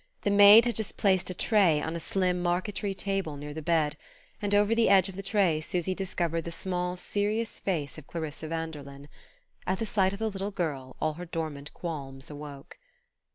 The 0.23 0.31
maid 0.31 0.65
had 0.65 0.75
just 0.77 0.97
placed 0.97 1.29
a 1.29 1.35
tray 1.35 1.79
on 1.79 1.95
a 1.95 1.99
slim 1.99 2.41
marquetry 2.41 2.95
table 2.95 3.37
near 3.37 3.53
the 3.53 3.61
bed, 3.61 3.97
and 4.41 4.55
over 4.55 4.73
the 4.73 4.89
edge 4.89 5.09
of 5.09 5.15
the 5.15 5.21
tray 5.21 5.61
Susy 5.61 5.93
discovered 5.93 6.41
the 6.41 6.51
small 6.51 6.95
serious 6.95 7.59
face 7.59 7.99
of 7.99 8.07
Clarissa 8.07 8.47
Vanderlyn. 8.47 9.09
At 9.67 9.77
the 9.77 9.85
sight 9.85 10.11
of 10.13 10.17
the 10.17 10.29
little 10.31 10.49
girl 10.49 10.95
all 10.99 11.13
her 11.13 11.25
dormant 11.25 11.71
qualms 11.75 12.31
awoke. 12.31 12.79